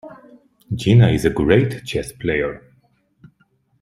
Gina 0.73 1.09
is 1.09 1.25
a 1.25 1.29
great 1.29 1.85
chess 1.85 2.11
player. 2.11 2.63